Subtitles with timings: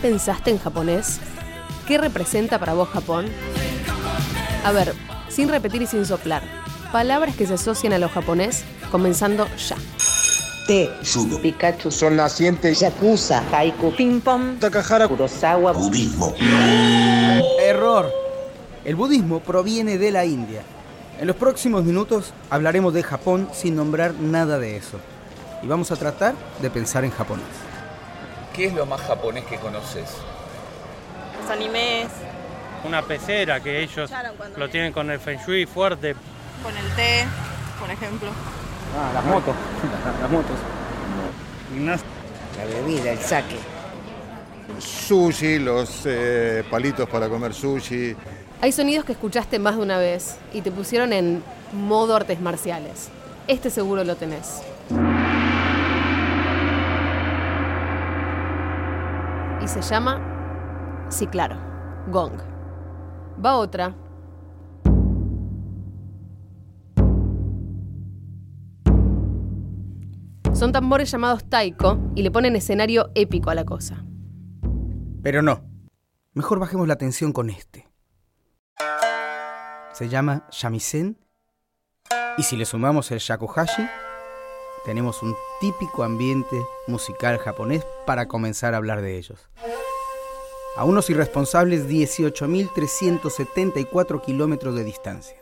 [0.00, 1.20] pensaste en japonés?
[1.86, 3.26] ¿Qué representa para vos Japón?
[4.64, 4.94] A ver,
[5.28, 6.42] sin repetir y sin soplar,
[6.92, 9.76] palabras que se asocian a lo japonés, comenzando ya.
[10.66, 16.34] Te, Judo, Pikachu, Sol Naciente, Yakuza, Haiku, Ping Pong, Takahara, Kurosawa, Budismo.
[17.62, 18.12] Error.
[18.84, 20.62] El budismo proviene de la India.
[21.20, 24.98] En los próximos minutos hablaremos de Japón sin nombrar nada de eso.
[25.62, 27.46] Y vamos a tratar de pensar en japonés.
[28.58, 30.16] ¿Qué es lo más japonés que conoces?
[31.40, 32.08] Los animes.
[32.84, 34.10] Una pecera que ellos
[34.56, 36.16] lo tienen con el feng shui fuerte.
[36.60, 37.24] Con el té,
[37.78, 38.30] por ejemplo.
[38.98, 39.54] Ah, las motos.
[40.20, 40.56] las motos.
[42.56, 43.58] La bebida, el sake.
[44.80, 48.16] Sushi, los eh, palitos para comer sushi.
[48.60, 53.08] Hay sonidos que escuchaste más de una vez y te pusieron en modo artes marciales.
[53.46, 54.62] Este seguro lo tenés.
[59.68, 61.56] Se llama, sí claro,
[62.10, 62.40] gong.
[63.44, 63.94] Va otra.
[70.54, 74.06] Son tambores llamados taiko y le ponen escenario épico a la cosa.
[75.22, 75.62] Pero no.
[76.32, 77.86] Mejor bajemos la tensión con este.
[79.92, 81.18] Se llama shamisen
[82.38, 83.86] y si le sumamos el shakuhachi,
[84.84, 89.48] tenemos un típico ambiente musical japonés para comenzar a hablar de ellos.
[90.76, 95.36] A unos irresponsables 18.374 kilómetros de distancia.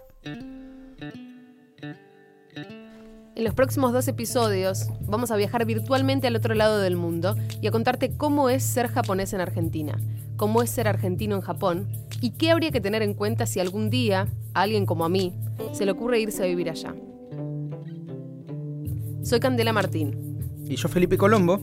[3.37, 7.67] En los próximos dos episodios vamos a viajar virtualmente al otro lado del mundo y
[7.67, 10.01] a contarte cómo es ser japonés en Argentina,
[10.39, 11.87] cómo es ser argentino en Japón
[12.23, 15.34] y qué habría que tener en cuenta si algún día a alguien como a mí
[15.73, 16.95] se le ocurre irse a vivir allá.
[19.27, 20.39] Soy Candela Martín.
[20.69, 21.61] Y yo Felipe Colombo,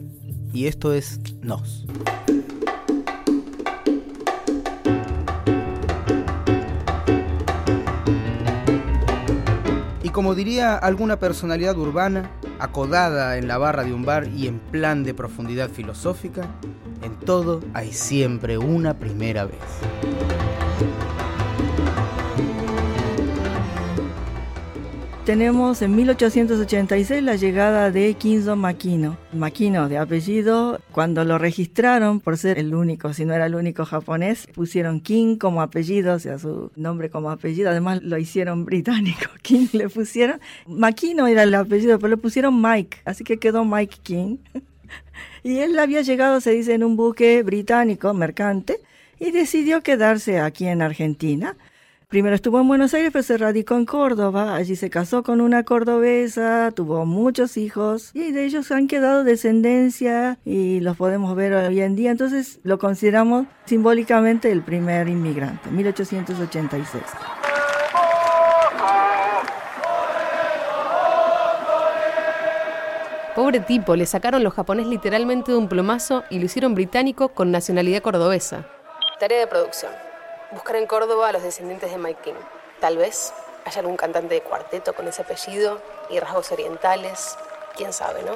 [0.52, 1.86] y esto es Nos.
[10.04, 12.30] Y como diría alguna personalidad urbana,
[12.60, 16.46] acodada en la barra de un bar y en plan de profundidad filosófica,
[17.02, 19.62] en todo hay siempre una primera vez.
[25.26, 29.18] Tenemos en 1886 la llegada de Kinzo Makino.
[29.32, 33.86] Makino de apellido, cuando lo registraron por ser el único, si no era el único
[33.86, 37.70] japonés, pusieron King como apellido, o sea, su nombre como apellido.
[37.70, 39.30] Además lo hicieron británico.
[39.42, 40.42] King le pusieron.
[40.68, 44.38] Makino era el apellido, pero le pusieron Mike, así que quedó Mike King.
[45.46, 48.80] Y él había llegado, se dice, en un buque británico, mercante,
[49.20, 51.58] y decidió quedarse aquí en Argentina.
[52.14, 54.54] Primero estuvo en Buenos Aires, pero se radicó en Córdoba.
[54.54, 60.38] Allí se casó con una cordobesa, tuvo muchos hijos y de ellos han quedado descendencia
[60.46, 62.12] y los podemos ver hoy en día.
[62.12, 67.04] Entonces lo consideramos simbólicamente el primer inmigrante, 1886.
[73.36, 77.50] Pobre tipo, le sacaron los japonés literalmente de un plomazo y lo hicieron británico con
[77.50, 78.68] nacionalidad cordobesa.
[79.20, 80.13] Tarea de producción.
[80.54, 82.40] Buscar en Córdoba a los descendientes de Mike King.
[82.80, 83.34] Tal vez
[83.66, 85.82] haya algún cantante de cuarteto con ese apellido
[86.12, 87.36] y rasgos orientales.
[87.76, 88.34] Quién sabe, ¿no?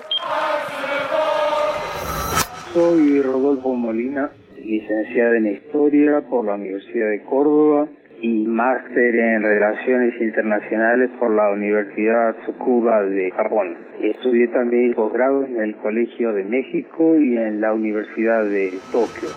[2.74, 7.88] Soy Rodolfo Molina, licenciado en Historia por la Universidad de Córdoba
[8.20, 13.78] y máster en Relaciones Internacionales por la Universidad Tsukuba de Japón.
[14.02, 19.30] Estudié también posgrado en el Colegio de México y en la Universidad de Tokio.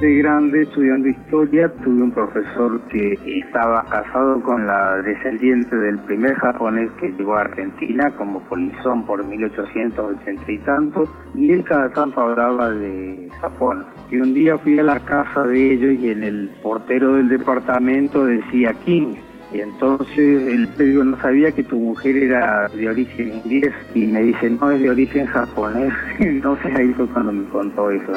[0.00, 6.36] De grande, estudiando historia, tuve un profesor que estaba casado con la descendiente del primer
[6.36, 12.20] japonés que llegó a Argentina como polizón por 1880 y tanto, y él cada tanto
[12.20, 13.86] hablaba de Japón.
[14.08, 18.24] Y un día fui a la casa de ellos y en el portero del departamento
[18.24, 19.16] decía King,
[19.52, 24.22] y entonces el digo, no sabía que tu mujer era de origen inglés y me
[24.22, 25.92] dice, no, es de origen japonés.
[26.20, 28.12] Entonces ahí fue cuando me contó eso.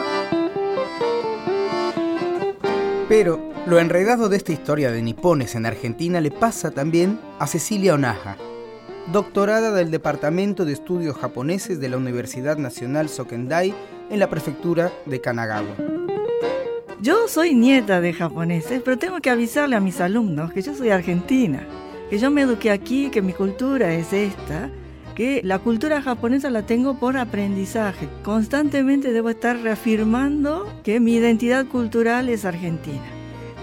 [3.12, 7.94] Pero lo enredado de esta historia de nipones en Argentina le pasa también a Cecilia
[7.94, 8.38] Onaja,
[9.12, 13.74] doctorada del Departamento de Estudios Japoneses de la Universidad Nacional Sokendai
[14.10, 15.76] en la prefectura de Kanagawa.
[17.02, 20.92] Yo soy nieta de japoneses, pero tengo que avisarle a mis alumnos que yo soy
[20.92, 21.68] argentina,
[22.10, 24.70] que yo me eduqué aquí, que mi cultura es esta,
[25.16, 28.08] que la cultura japonesa la tengo por aprendizaje.
[28.24, 33.04] Constantemente debo estar reafirmando que mi identidad cultural es argentina.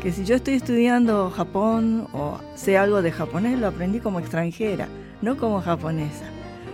[0.03, 4.87] Que si yo estoy estudiando Japón o sé algo de japonés, lo aprendí como extranjera,
[5.23, 6.25] no como japonesa.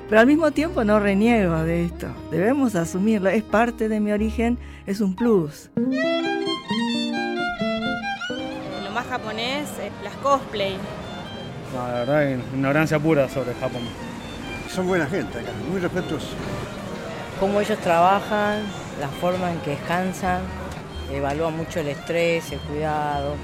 [0.08, 2.08] Pero al mismo tiempo no reniego de esto.
[2.30, 3.30] Debemos asumirlo.
[3.30, 5.70] Es parte de mi origen, es un plus.
[8.84, 10.76] Lo más japonés es las cosplay.
[11.74, 13.82] No, la verdad, ignorancia pura sobre Japón.
[14.74, 16.30] Son buena gente acá, muy respetuosos.
[17.38, 18.64] Cómo ellos trabajan,
[19.00, 20.40] la forma en que descansan,
[21.12, 23.36] evalúan mucho el estrés, el cuidado.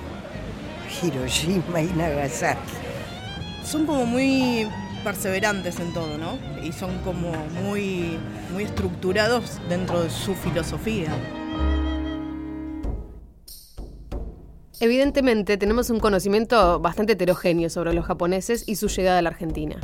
[1.00, 2.73] Hiroshima y Nagasaki.
[3.65, 4.69] Son como muy
[5.05, 6.37] perseverantes en todo, ¿no?
[6.65, 7.31] Y son como
[7.62, 8.19] muy,
[8.53, 11.12] muy estructurados dentro de su filosofía.
[14.81, 19.79] Evidentemente tenemos un conocimiento bastante heterogéneo sobre los japoneses y su llegada a la Argentina.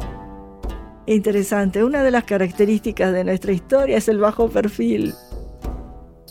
[1.08, 5.14] Interesante, una de las características de nuestra historia es el bajo perfil.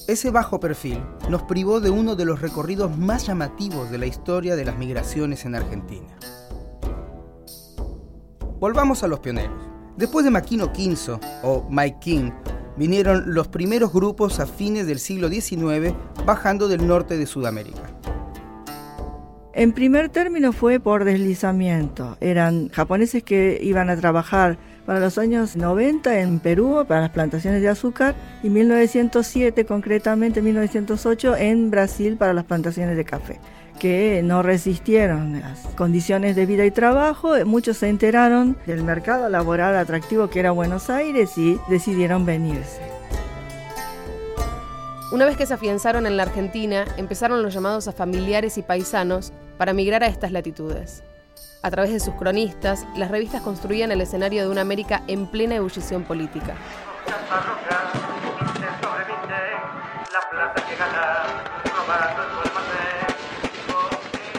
[0.06, 4.58] Ese bajo perfil nos privó de uno de los recorridos más llamativos de la historia
[4.58, 6.10] de las migraciones en Argentina.
[8.60, 9.56] Volvamos a los pioneros.
[9.96, 12.32] Después de Maquino Quinzo o Mike King,
[12.76, 15.96] vinieron los primeros grupos a fines del siglo XIX
[16.26, 17.95] bajando del norte de Sudamérica.
[19.58, 22.18] En primer término fue por deslizamiento.
[22.20, 27.62] Eran japoneses que iban a trabajar para los años 90 en Perú para las plantaciones
[27.62, 33.40] de azúcar y 1907 concretamente 1908 en Brasil para las plantaciones de café
[33.80, 37.34] que no resistieron las condiciones de vida y trabajo.
[37.46, 42.95] Muchos se enteraron del mercado laboral atractivo que era Buenos Aires y decidieron venirse.
[45.16, 49.32] Una vez que se afianzaron en la Argentina, empezaron los llamados a familiares y paisanos
[49.58, 51.04] para migrar a estas latitudes.
[51.64, 55.56] A través de sus cronistas, las revistas construían el escenario de una América en plena
[55.56, 56.54] ebullición política.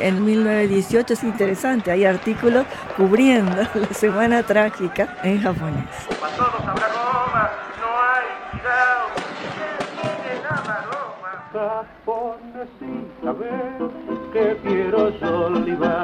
[0.01, 2.67] En 1918 es interesante, hay artículos
[2.99, 5.87] cubriendo la Semana Trágica en japonés.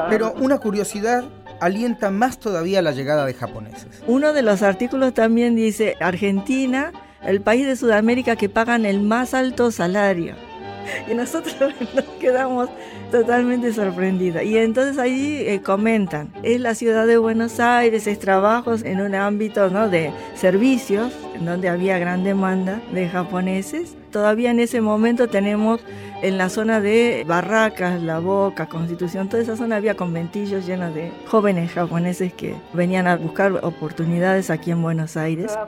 [0.08, 1.24] Pero una curiosidad
[1.60, 4.02] alienta más todavía la llegada de japoneses.
[4.06, 6.92] Uno de los artículos también dice, Argentina,
[7.22, 10.34] el país de Sudamérica que pagan el más alto salario.
[11.10, 12.68] Y nosotros nos quedamos
[13.12, 14.42] totalmente sorprendidos.
[14.42, 19.14] Y entonces ahí eh, comentan, es la ciudad de Buenos Aires, es trabajos en un
[19.14, 19.88] ámbito ¿no?
[19.88, 21.12] de servicios,
[21.44, 23.96] donde había gran demanda de japoneses.
[24.10, 25.80] Todavía en ese momento tenemos
[26.22, 31.10] en la zona de Barracas, La Boca, Constitución, toda esa zona había conventillos llenos de
[31.26, 35.58] jóvenes japoneses que venían a buscar oportunidades aquí en Buenos Aires.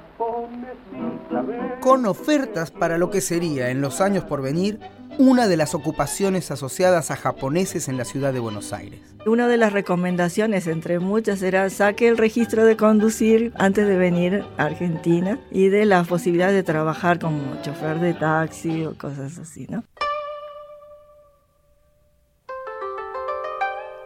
[1.80, 4.78] Con ofertas para lo que sería en los años por venir
[5.18, 9.00] una de las ocupaciones asociadas a japoneses en la ciudad de Buenos Aires.
[9.26, 14.44] Una de las recomendaciones, entre muchas, era saque el registro de conducir antes de venir
[14.58, 19.66] a Argentina y de la posibilidad de trabajar como chofer de taxi o cosas así,
[19.68, 19.84] ¿no?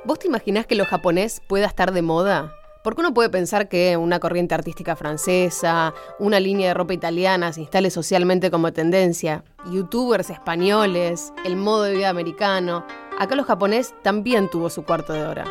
[0.04, 2.54] ¿Vos te imaginás que lo japonés pueda estar de moda?
[2.82, 7.60] Porque uno puede pensar que una corriente artística francesa, una línea de ropa italiana se
[7.60, 12.86] instale socialmente como tendencia, youtubers españoles, el modo de vida americano.
[13.18, 15.44] Acá lo japonés también tuvo su cuarto de hora.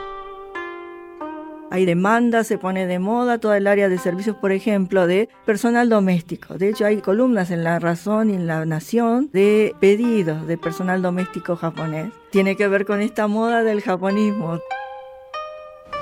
[1.70, 5.90] Hay demanda, se pone de moda toda el área de servicios, por ejemplo, de personal
[5.90, 6.54] doméstico.
[6.58, 11.02] De hecho, hay columnas en La Razón y en La Nación de pedidos de personal
[11.02, 12.14] doméstico japonés.
[12.32, 14.60] Tiene que ver con esta moda del japonismo.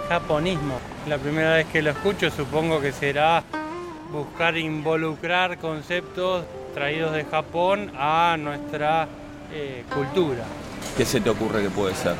[0.09, 0.79] Japonismo.
[1.07, 3.43] La primera vez que lo escucho supongo que será
[4.11, 9.07] buscar involucrar conceptos traídos de Japón a nuestra
[9.51, 10.43] eh, cultura.
[10.95, 12.15] ¿Qué se te ocurre que puede ser?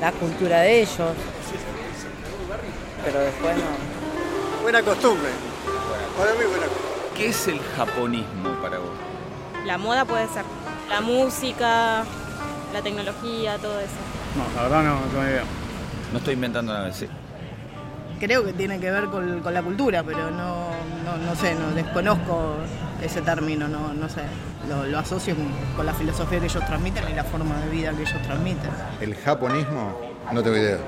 [0.00, 1.12] La cultura de ellos,
[3.04, 4.62] pero después no.
[4.62, 5.30] Buena costumbre.
[6.16, 6.96] Para mí buena costumbre.
[7.16, 8.90] ¿Qué es el japonismo para vos?
[9.64, 10.44] La moda puede ser.
[10.88, 12.04] La música,
[12.72, 13.94] la tecnología, todo eso.
[14.36, 15.44] No, la verdad no, no tengo idea.
[16.12, 17.06] No estoy inventando nada, sí.
[18.18, 20.68] Creo que tiene que ver con, con la cultura, pero no,
[21.04, 22.54] no, no, sé, no desconozco
[23.02, 24.22] ese término, no, no sé.
[24.68, 25.34] Lo, lo asocio
[25.76, 28.70] con la filosofía que ellos transmiten y la forma de vida que ellos transmiten.
[29.00, 30.00] El japonismo,
[30.32, 30.78] no tengo idea.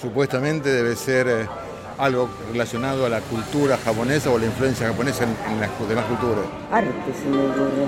[0.00, 1.46] Supuestamente debe ser eh,
[1.98, 6.44] algo relacionado a la cultura japonesa o la influencia japonesa en, en las demás culturas.
[6.72, 6.90] Arte
[7.22, 7.86] se me ocurre.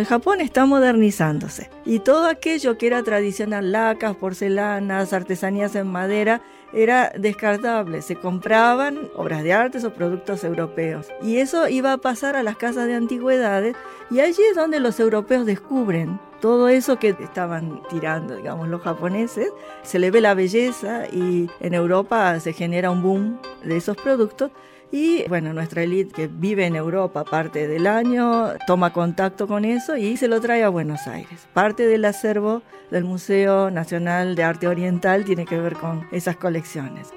[0.00, 6.40] El Japón está modernizándose y todo aquello que era tradicional, lacas, porcelanas, artesanías en madera,
[6.72, 11.08] era descartable, se compraban obras de arte o productos europeos.
[11.22, 13.76] Y eso iba a pasar a las casas de antigüedades
[14.10, 19.52] y allí es donde los europeos descubren todo eso que estaban tirando, digamos, los japoneses,
[19.82, 24.50] se le ve la belleza y en Europa se genera un boom de esos productos
[24.92, 29.96] y bueno, nuestra élite que vive en Europa parte del año toma contacto con eso
[29.96, 31.46] y se lo trae a Buenos Aires.
[31.54, 37.12] Parte del acervo del Museo Nacional de Arte Oriental tiene que ver con esas colecciones.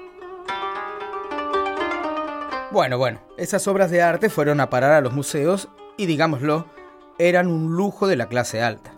[2.70, 6.66] Bueno, bueno, esas obras de arte fueron a parar a los museos y digámoslo,
[7.18, 8.93] eran un lujo de la clase alta.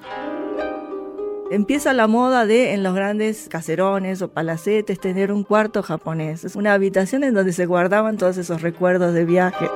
[1.49, 6.43] Empieza la moda de en los grandes caserones o palacetes tener un cuarto japonés.
[6.45, 9.71] Es una habitación en donde se guardaban todos esos recuerdos de viaje.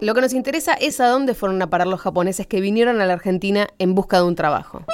[0.00, 3.06] Lo que nos interesa es a dónde fueron a parar los japoneses que vinieron a
[3.06, 4.84] la Argentina en busca de un trabajo.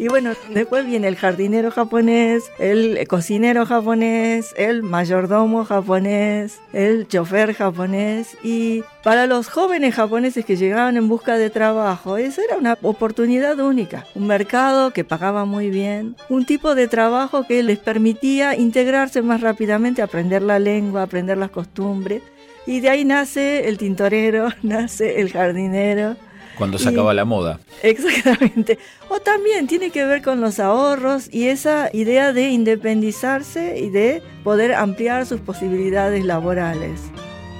[0.00, 7.52] Y bueno, después viene el jardinero japonés, el cocinero japonés, el mayordomo japonés, el chofer
[7.52, 8.34] japonés.
[8.42, 13.60] Y para los jóvenes japoneses que llegaban en busca de trabajo, esa era una oportunidad
[13.60, 14.06] única.
[14.14, 19.42] Un mercado que pagaba muy bien, un tipo de trabajo que les permitía integrarse más
[19.42, 22.22] rápidamente, aprender la lengua, aprender las costumbres.
[22.66, 26.16] Y de ahí nace el tintorero, nace el jardinero,
[26.60, 27.58] cuando se acaba la moda.
[27.82, 28.78] Exactamente.
[29.08, 34.22] O también tiene que ver con los ahorros y esa idea de independizarse y de
[34.44, 37.00] poder ampliar sus posibilidades laborales.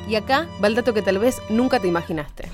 [0.07, 2.51] Y acá va el dato que tal vez nunca te imaginaste.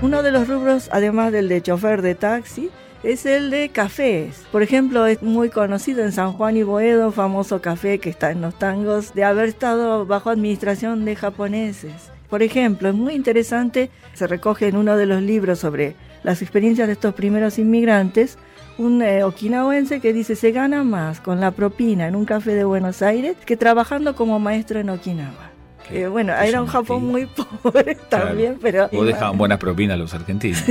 [0.00, 2.70] Uno de los rubros, además del de chofer de taxi,
[3.02, 4.46] es el de cafés.
[4.50, 8.40] Por ejemplo, es muy conocido en San Juan y Boedo, famoso café que está en
[8.40, 12.10] los tangos, de haber estado bajo administración de japoneses.
[12.30, 16.86] Por ejemplo, es muy interesante, se recoge en uno de los libros sobre las experiencias
[16.86, 18.38] de estos primeros inmigrantes,
[18.78, 22.62] un eh, okinawense que dice se gana más con la propina en un café de
[22.62, 25.50] Buenos Aires que trabajando como maestro en Okinawa.
[25.90, 27.26] Eh, bueno, era un Japón muy
[27.62, 28.88] pobre también, pero...
[28.92, 30.62] O dejaban buenas propinas los argentinos.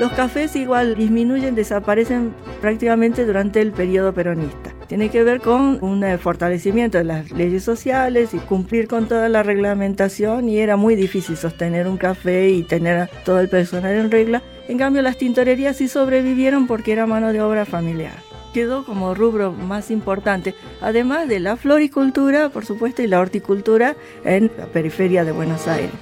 [0.00, 2.32] los cafés igual disminuyen, desaparecen
[2.62, 7.62] prácticamente durante el periodo peronista tiene que ver con un eh, fortalecimiento de las leyes
[7.62, 12.64] sociales y cumplir con toda la reglamentación y era muy difícil sostener un café y
[12.64, 14.42] tener todo el personal en regla.
[14.66, 18.18] En cambio las tintorerías sí sobrevivieron porque era mano de obra familiar.
[18.52, 23.94] Quedó como rubro más importante, además de la floricultura, por supuesto, y la horticultura
[24.24, 25.92] en la periferia de Buenos Aires.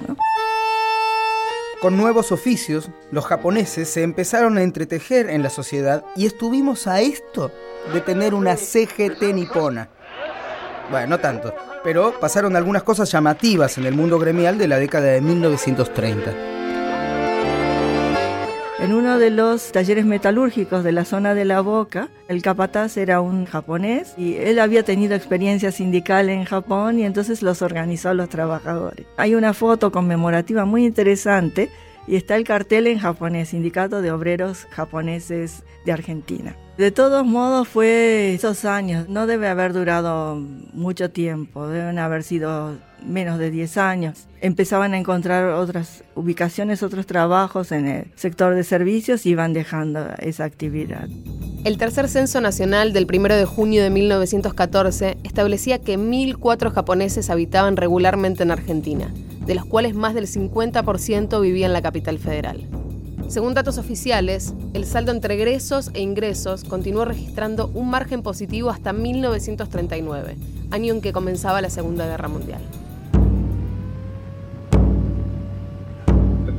[1.81, 6.99] Con nuevos oficios, los japoneses se empezaron a entretejer en la sociedad y estuvimos a
[6.99, 7.53] esto
[7.93, 9.87] de tener una CGT nipona.
[10.91, 15.05] Bueno, no tanto, pero pasaron algunas cosas llamativas en el mundo gremial de la década
[15.07, 16.58] de 1930.
[18.89, 23.21] En uno de los talleres metalúrgicos de la zona de la Boca, el capataz era
[23.21, 28.15] un japonés y él había tenido experiencia sindical en Japón y entonces los organizó a
[28.15, 29.05] los trabajadores.
[29.15, 31.69] Hay una foto conmemorativa muy interesante
[32.07, 36.55] y está el cartel en japonés, Sindicato de Obreros Japoneses de Argentina.
[36.79, 40.35] De todos modos fue esos años, no debe haber durado
[40.73, 44.27] mucho tiempo, deben haber sido menos de 10 años.
[44.41, 50.07] Empezaban a encontrar otras ubicaciones, otros trabajos en el sector de servicios y iban dejando
[50.19, 51.07] esa actividad.
[51.63, 57.75] El tercer censo nacional del 1 de junio de 1914 establecía que 1.004 japoneses habitaban
[57.75, 59.13] regularmente en Argentina,
[59.45, 62.65] de los cuales más del 50% vivía en la capital federal.
[63.29, 68.91] Según datos oficiales, el saldo entre egresos e ingresos continuó registrando un margen positivo hasta
[68.91, 70.35] 1939,
[70.71, 72.61] año en que comenzaba la Segunda Guerra Mundial.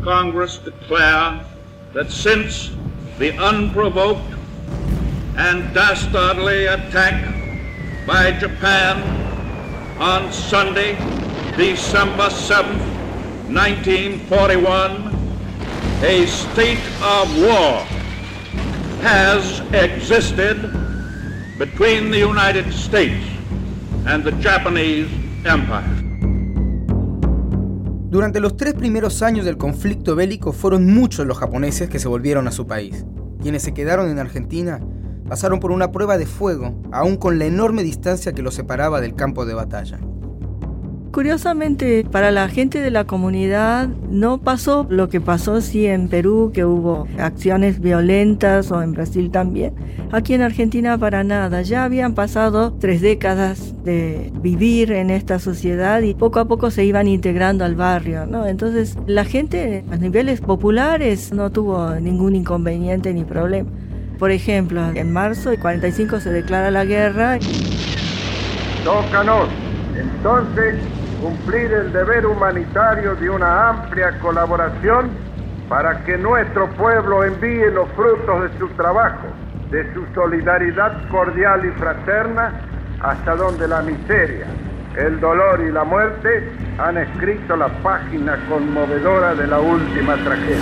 [0.02, 1.44] Congress declare
[1.92, 2.70] that since
[3.18, 4.34] the unprovoked
[5.36, 7.34] and dastardly attack
[8.06, 9.02] by Japan
[10.00, 10.94] on Sunday,
[11.56, 12.78] December 7,
[13.52, 15.14] 1941,
[16.02, 17.84] a state of war
[19.02, 20.62] has existed
[21.58, 23.26] between the United States
[24.06, 25.10] and the Japanese
[25.44, 25.99] Empire.
[28.10, 32.48] Durante los tres primeros años del conflicto bélico fueron muchos los japoneses que se volvieron
[32.48, 33.06] a su país.
[33.40, 34.80] Quienes se quedaron en Argentina
[35.28, 39.14] pasaron por una prueba de fuego, aún con la enorme distancia que los separaba del
[39.14, 40.00] campo de batalla.
[41.12, 46.52] Curiosamente, para la gente de la comunidad no pasó lo que pasó sí en Perú,
[46.54, 49.74] que hubo acciones violentas, o en Brasil también.
[50.12, 51.62] Aquí en Argentina para nada.
[51.62, 56.84] Ya habían pasado tres décadas de vivir en esta sociedad y poco a poco se
[56.84, 58.46] iban integrando al barrio, ¿no?
[58.46, 63.68] Entonces la gente a niveles populares no tuvo ningún inconveniente ni problema.
[64.20, 67.38] Por ejemplo, en marzo del 45 se declara la guerra.
[68.84, 69.48] Tócanos,
[69.96, 70.76] entonces,
[71.20, 75.10] cumplir el deber humanitario de una amplia colaboración
[75.68, 79.28] para que nuestro pueblo envíe los frutos de su trabajo,
[79.70, 82.52] de su solidaridad cordial y fraterna,
[83.00, 84.46] hasta donde la miseria,
[84.96, 90.58] el dolor y la muerte han escrito la página conmovedora de la última tragedia.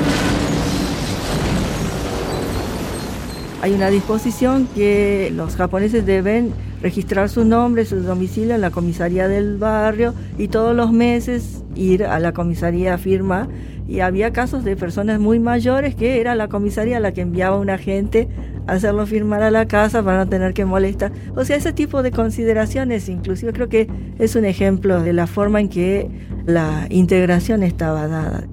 [3.63, 9.29] Hay una disposición que los japoneses deben registrar su nombre, su domicilio en la comisaría
[9.29, 13.49] del barrio y todos los meses ir a la comisaría a firmar.
[13.89, 17.61] Y había casos de personas muy mayores que era la comisaría la que enviaba a
[17.61, 18.29] un agente
[18.67, 21.11] a hacerlo firmar a la casa para no tener que molestar.
[21.35, 25.61] O sea, ese tipo de consideraciones, inclusive creo que es un ejemplo de la forma
[25.61, 26.11] en que
[26.45, 28.45] la integración estaba dada.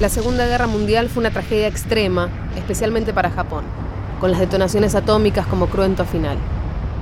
[0.00, 3.64] La Segunda Guerra Mundial fue una tragedia extrema, especialmente para Japón,
[4.20, 6.36] con las detonaciones atómicas como cruento final.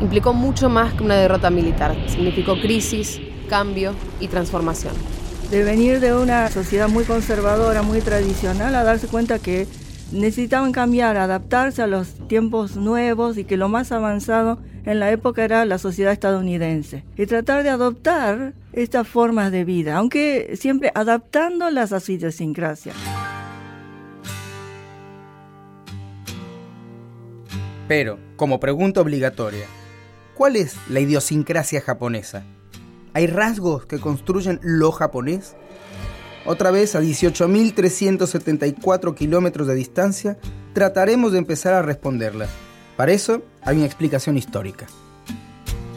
[0.00, 4.92] Implicó mucho más que una derrota militar, significó crisis, cambio y transformación.
[5.50, 9.66] De venir de una sociedad muy conservadora, muy tradicional, a darse cuenta que
[10.12, 15.44] necesitaban cambiar, adaptarse a los tiempos nuevos y que lo más avanzado en la época
[15.44, 17.04] era la sociedad estadounidense.
[17.16, 22.92] Y tratar de adoptar estas formas de vida, aunque siempre adaptándolas a su idiosincrasia.
[27.88, 29.66] Pero, como pregunta obligatoria,
[30.36, 32.44] ¿cuál es la idiosincrasia japonesa?
[33.14, 35.56] ¿Hay rasgos que construyen lo japonés?
[36.44, 40.36] Otra vez a 18.374 kilómetros de distancia,
[40.74, 42.50] trataremos de empezar a responderlas.
[42.96, 44.86] Para eso hay una explicación histórica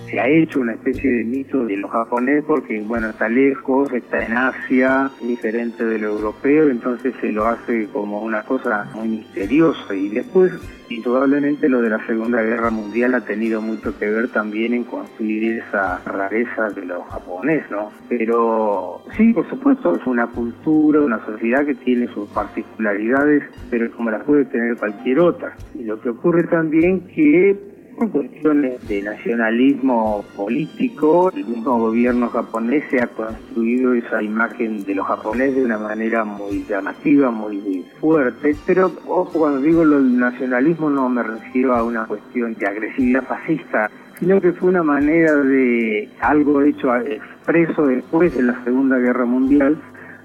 [0.10, 4.26] se ha hecho una especie de mito de lo japonés porque, bueno, está lejos, está
[4.26, 9.94] en Asia, diferente de lo europeo, entonces se lo hace como una cosa muy misteriosa.
[9.94, 10.52] Y después,
[10.90, 15.60] indudablemente, lo de la Segunda Guerra Mundial ha tenido mucho que ver también en construir
[15.60, 17.92] esa rareza de lo japonés, ¿no?
[18.08, 24.10] Pero sí, por supuesto, es una cultura, una sociedad que tiene sus particularidades, pero como
[24.10, 25.56] las puede tener cualquier otra.
[25.76, 27.69] Y lo que ocurre también que
[28.08, 35.06] cuestiones de nacionalismo político, el mismo gobierno japonés se ha construido esa imagen de los
[35.06, 41.10] japoneses de una manera muy llamativa, muy, fuerte, pero ojo, cuando digo del nacionalismo no
[41.10, 46.62] me refiero a una cuestión de agresividad fascista, sino que fue una manera de algo
[46.62, 49.78] hecho expreso después de la Segunda Guerra Mundial,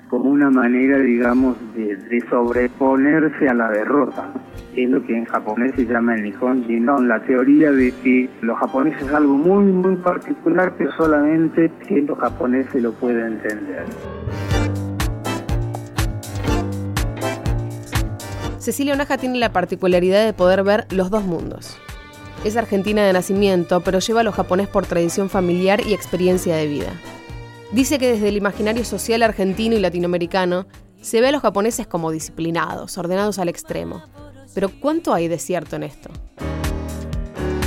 [0.09, 4.33] como una manera, digamos, de, sobreponerse a la derrota.
[4.77, 8.59] Es lo que en japonés se llama el Nihon Jinon, la teoría de que los
[8.59, 13.85] japoneses es algo muy, muy particular que solamente siendo japonés se lo puede entender.
[18.59, 21.79] Cecilia Onaja tiene la particularidad de poder ver los dos mundos.
[22.45, 26.67] Es argentina de nacimiento, pero lleva a lo japonés por tradición familiar y experiencia de
[26.67, 26.93] vida.
[27.71, 30.67] Dice que desde el imaginario social argentino y latinoamericano
[31.01, 34.03] se ve a los japoneses como disciplinados, ordenados al extremo.
[34.55, 36.11] Pero ¿cuánto hay de cierto en esto?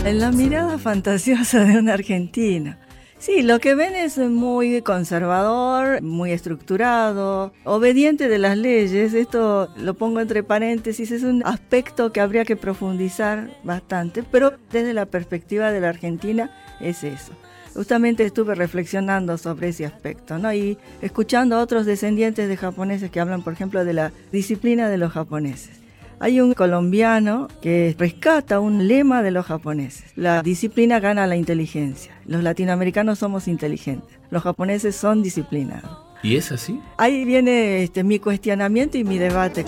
[0.06, 2.78] En la mirada fantasiosa de un argentino.
[3.20, 9.14] Sí, lo que ven es muy conservador, muy estructurado, obediente de las leyes.
[9.14, 14.94] Esto lo pongo entre paréntesis, es un aspecto que habría que profundizar bastante, pero desde
[14.94, 17.34] la perspectiva de la Argentina es eso
[17.78, 20.52] justamente estuve reflexionando sobre ese aspecto, ¿no?
[20.52, 24.98] Y escuchando a otros descendientes de japoneses que hablan, por ejemplo, de la disciplina de
[24.98, 25.87] los japoneses.
[26.20, 30.12] Hay un colombiano que rescata un lema de los japoneses.
[30.16, 32.20] La disciplina gana la inteligencia.
[32.26, 34.18] Los latinoamericanos somos inteligentes.
[34.32, 35.92] Los japoneses son disciplinados.
[36.24, 36.80] ¿Y es así?
[36.98, 39.64] Ahí viene este, mi cuestionamiento y mi debate.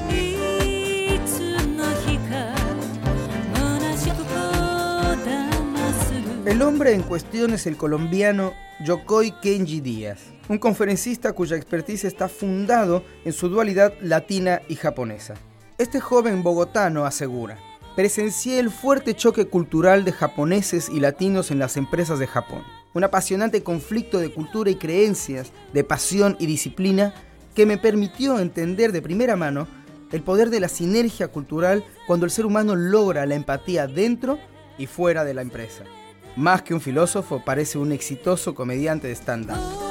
[6.47, 12.27] El hombre en cuestión es el colombiano Yokoi Kenji Díaz, un conferencista cuya expertise está
[12.27, 15.35] fundado en su dualidad latina y japonesa.
[15.79, 17.57] Este joven bogotano asegura,
[17.95, 22.63] presencié el fuerte choque cultural de japoneses y latinos en las empresas de Japón,
[22.93, 27.13] un apasionante conflicto de cultura y creencias, de pasión y disciplina
[27.55, 29.69] que me permitió entender de primera mano
[30.11, 34.37] el poder de la sinergia cultural cuando el ser humano logra la empatía dentro
[34.77, 35.85] y fuera de la empresa.
[36.35, 39.88] Más que un filósofo, parece un exitoso comediante de stand-up.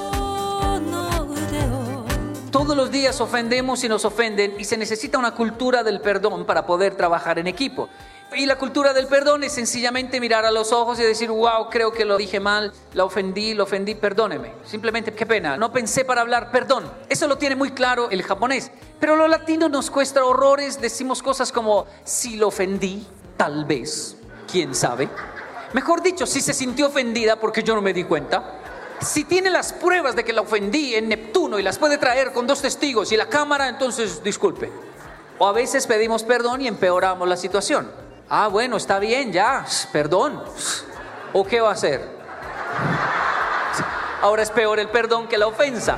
[2.59, 6.67] Todos los días ofendemos y nos ofenden y se necesita una cultura del perdón para
[6.67, 7.89] poder trabajar en equipo.
[8.35, 11.93] Y la cultura del perdón es sencillamente mirar a los ojos y decir, wow, creo
[11.93, 14.55] que lo dije mal, la ofendí, lo ofendí, perdóneme.
[14.65, 16.91] Simplemente, qué pena, no pensé para hablar, perdón.
[17.09, 18.73] Eso lo tiene muy claro el japonés.
[18.99, 24.17] Pero los latinos nos cuesta horrores, decimos cosas como, si lo ofendí, tal vez,
[24.51, 25.09] quién sabe.
[25.75, 28.59] Mejor dicho, si se sintió ofendida porque yo no me di cuenta.
[29.01, 32.47] Si tiene las pruebas de que la ofendí en Neptuno y las puede traer con
[32.47, 34.71] dos testigos y la cámara, entonces disculpe.
[35.39, 37.91] O a veces pedimos perdón y empeoramos la situación.
[38.29, 40.43] Ah, bueno, está bien, ya, perdón.
[41.33, 42.19] ¿O qué va a hacer?
[44.21, 45.97] Ahora es peor el perdón que la ofensa.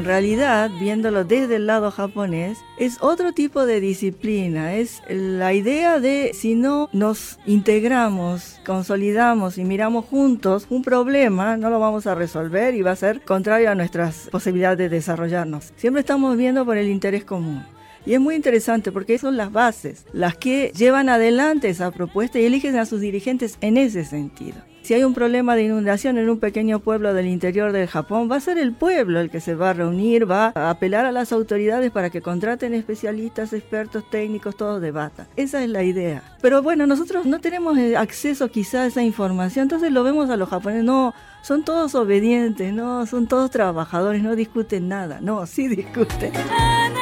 [0.00, 4.74] En realidad, viéndolo desde el lado japonés, es otro tipo de disciplina.
[4.74, 11.68] Es la idea de si no nos integramos, consolidamos y miramos juntos un problema, no
[11.68, 15.74] lo vamos a resolver y va a ser contrario a nuestras posibilidades de desarrollarnos.
[15.76, 17.62] Siempre estamos viendo por el interés común.
[18.06, 22.46] Y es muy interesante porque son las bases las que llevan adelante esa propuesta y
[22.46, 24.69] eligen a sus dirigentes en ese sentido.
[24.90, 28.34] Si hay un problema de inundación en un pequeño pueblo del interior del Japón, va
[28.34, 31.30] a ser el pueblo el que se va a reunir, va a apelar a las
[31.30, 35.28] autoridades para que contraten especialistas, expertos, técnicos, todos debatan.
[35.36, 36.24] Esa es la idea.
[36.42, 40.36] Pero bueno, nosotros no tenemos eh, acceso quizá a esa información, entonces lo vemos a
[40.36, 45.68] los japoneses, no, son todos obedientes, no, son todos trabajadores, no discuten nada, no, sí
[45.68, 46.32] discuten.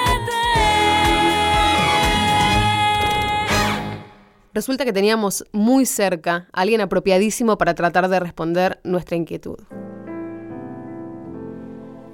[4.59, 9.57] Resulta que teníamos muy cerca a alguien apropiadísimo para tratar de responder nuestra inquietud.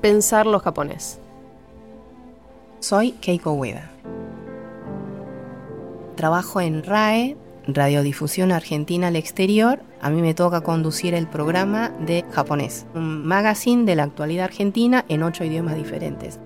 [0.03, 1.21] Pensar lo japonés.
[2.81, 3.91] Soy Keiko Ueda.
[6.17, 9.81] Trabajo en RAE, Radiodifusión Argentina al Exterior.
[10.03, 15.07] A mí me toca conducir el programa de japonés, un magazine de la actualidad argentina
[15.09, 16.39] en ocho idiomas diferentes.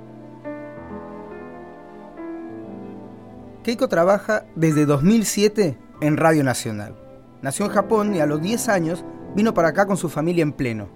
[3.64, 6.94] Keiko trabaja desde 2007 en Radio Nacional.
[7.42, 10.52] Nació en Japón y a los 10 años vino para acá con su familia en
[10.52, 10.88] pleno.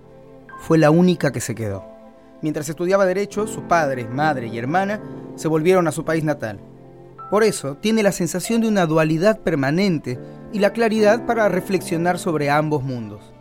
[0.61, 1.85] Fue la única que se quedó.
[2.41, 5.01] Mientras estudiaba Derecho, su padre, madre y hermana
[5.37, 6.61] se volvieron a su país natal.
[7.31, 10.19] Por eso tiene la sensación de una dualidad permanente
[10.53, 13.33] y la claridad para reflexionar sobre ambos mundos.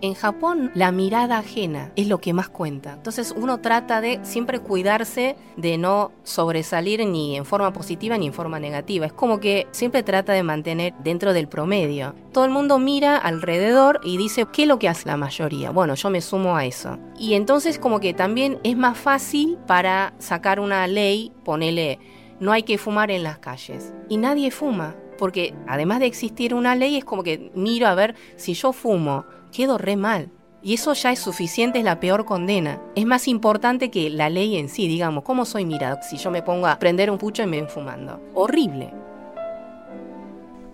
[0.00, 2.92] En Japón la mirada ajena es lo que más cuenta.
[2.92, 8.32] Entonces uno trata de siempre cuidarse de no sobresalir ni en forma positiva ni en
[8.32, 9.06] forma negativa.
[9.06, 12.14] Es como que siempre trata de mantener dentro del promedio.
[12.32, 15.70] Todo el mundo mira alrededor y dice, ¿qué es lo que hace la mayoría?
[15.72, 16.96] Bueno, yo me sumo a eso.
[17.18, 21.98] Y entonces como que también es más fácil para sacar una ley, ponele,
[22.38, 23.92] no hay que fumar en las calles.
[24.08, 28.14] Y nadie fuma porque además de existir una ley es como que miro a ver
[28.36, 30.30] si yo fumo quedo re mal.
[30.62, 32.82] Y eso ya es suficiente, es la peor condena.
[32.96, 36.42] Es más importante que la ley en sí, digamos, ¿cómo soy mirado si yo me
[36.42, 38.20] pongo a prender un pucho y me ven fumando?
[38.34, 38.92] Horrible.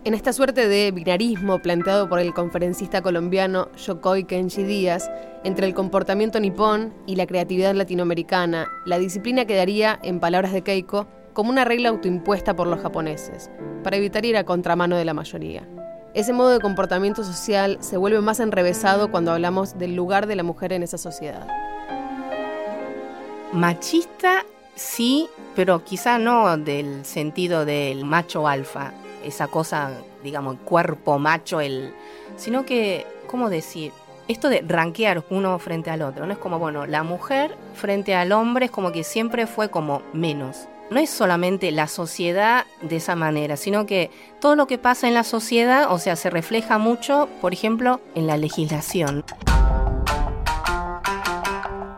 [0.04, 5.10] En esta suerte de binarismo planteado por el conferencista colombiano Yokoi Kenji Díaz,
[5.44, 11.06] entre el comportamiento nipón y la creatividad latinoamericana, la disciplina quedaría, en palabras de Keiko,
[11.32, 13.50] como una regla autoimpuesta por los japoneses,
[13.82, 15.66] para evitar ir a contramano de la mayoría.
[16.14, 20.44] Ese modo de comportamiento social se vuelve más enrevesado cuando hablamos del lugar de la
[20.44, 21.44] mujer en esa sociedad.
[23.52, 24.44] Machista,
[24.76, 28.92] sí, pero quizá no del sentido del macho alfa,
[29.24, 29.90] esa cosa,
[30.22, 31.92] digamos, cuerpo macho, el,
[32.36, 33.90] sino que, ¿cómo decir?
[34.28, 38.30] Esto de ranquear uno frente al otro, no es como, bueno, la mujer frente al
[38.30, 43.16] hombre es como que siempre fue como menos no es solamente la sociedad de esa
[43.16, 47.28] manera, sino que todo lo que pasa en la sociedad, o sea, se refleja mucho,
[47.40, 49.24] por ejemplo, en la legislación.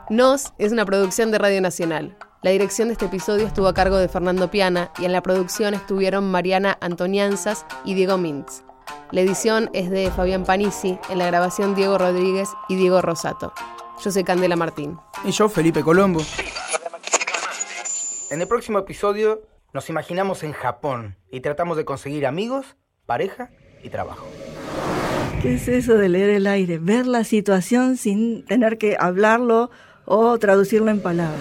[0.09, 2.17] Nos es una producción de Radio Nacional.
[2.43, 5.75] La dirección de este episodio estuvo a cargo de Fernando Piana y en la producción
[5.75, 8.63] estuvieron Mariana Antonianzas y Diego Mintz.
[9.11, 13.53] La edición es de Fabián Panisi, en la grabación Diego Rodríguez y Diego Rosato.
[14.03, 14.99] Yo soy Candela Martín.
[15.25, 16.23] Y yo, Felipe Colombo.
[18.29, 23.51] En el próximo episodio nos imaginamos en Japón y tratamos de conseguir amigos, pareja
[23.85, 24.27] y trabajo.
[25.43, 26.79] ¿Qué es eso de leer el aire?
[26.79, 29.71] Ver la situación sin tener que hablarlo
[30.07, 31.41] o traducirlo en palabras.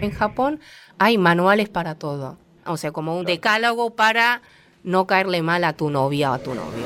[0.00, 0.60] En Japón
[0.98, 2.38] hay manuales para todo.
[2.64, 4.40] O sea, como un decálogo para
[4.84, 6.84] no caerle mal a tu novia o a tu novio.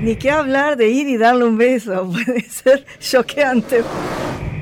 [0.00, 2.10] Ni qué hablar de ir y darle un beso.
[2.10, 3.82] Puede ser choqueante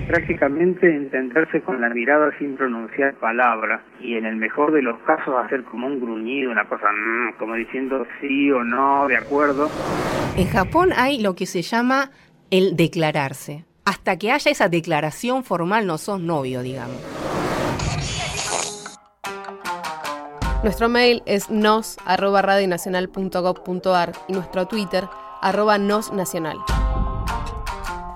[0.06, 5.34] prácticamente entenderse con la mirada sin pronunciar palabra y en el mejor de los casos
[5.44, 9.70] hacer como un gruñido, una cosa mm, como diciendo sí o no, de acuerdo.
[10.36, 12.10] En Japón hay lo que se llama
[12.50, 13.64] el declararse.
[13.84, 16.96] Hasta que haya esa declaración formal no sos novio, digamos.
[20.62, 25.04] Nuestro mail es nos@radionacional.gov.ar y nuestro Twitter
[25.42, 26.56] arroba nosnacional.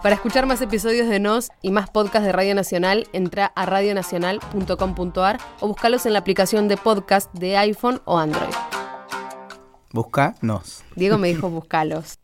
[0.09, 5.38] Para escuchar más episodios de Nos y más podcasts de Radio Nacional, entra a radionacional.com.ar
[5.61, 8.49] o búscalos en la aplicación de podcast de iPhone o Android.
[9.92, 10.83] Busca Nos.
[10.97, 12.18] Diego me dijo buscalos.